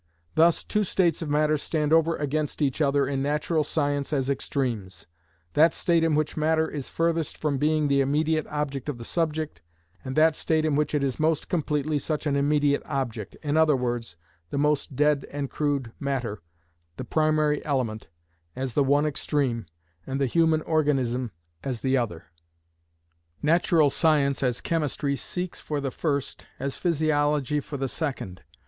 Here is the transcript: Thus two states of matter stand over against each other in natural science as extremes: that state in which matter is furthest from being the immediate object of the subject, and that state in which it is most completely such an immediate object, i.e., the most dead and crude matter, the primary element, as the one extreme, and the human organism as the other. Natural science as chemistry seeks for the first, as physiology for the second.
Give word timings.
Thus 0.33 0.63
two 0.63 0.83
states 0.83 1.21
of 1.21 1.29
matter 1.29 1.57
stand 1.57 1.93
over 1.93 2.15
against 2.15 2.59
each 2.63 2.81
other 2.81 3.05
in 3.05 3.21
natural 3.21 3.63
science 3.63 4.11
as 4.11 4.31
extremes: 4.31 5.05
that 5.53 5.75
state 5.75 6.03
in 6.03 6.15
which 6.15 6.35
matter 6.35 6.67
is 6.67 6.89
furthest 6.89 7.37
from 7.37 7.59
being 7.59 7.87
the 7.87 8.01
immediate 8.01 8.47
object 8.47 8.89
of 8.89 8.97
the 8.97 9.03
subject, 9.05 9.61
and 10.03 10.15
that 10.15 10.35
state 10.35 10.65
in 10.65 10.75
which 10.75 10.95
it 10.95 11.03
is 11.03 11.19
most 11.19 11.49
completely 11.49 11.99
such 11.99 12.25
an 12.25 12.35
immediate 12.35 12.81
object, 12.87 13.37
i.e., 13.43 13.51
the 13.53 14.57
most 14.57 14.95
dead 14.95 15.27
and 15.29 15.51
crude 15.51 15.91
matter, 15.99 16.41
the 16.97 17.05
primary 17.05 17.63
element, 17.63 18.07
as 18.55 18.73
the 18.73 18.83
one 18.83 19.05
extreme, 19.05 19.67
and 20.07 20.19
the 20.19 20.25
human 20.25 20.63
organism 20.63 21.29
as 21.63 21.81
the 21.81 21.95
other. 21.95 22.25
Natural 23.43 23.91
science 23.91 24.41
as 24.41 24.61
chemistry 24.61 25.15
seeks 25.15 25.61
for 25.61 25.79
the 25.79 25.91
first, 25.91 26.47
as 26.57 26.75
physiology 26.75 27.59
for 27.59 27.77
the 27.77 27.87
second. 27.87 28.41